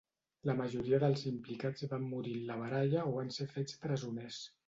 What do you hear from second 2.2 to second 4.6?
en la baralla o van ser fets presoners.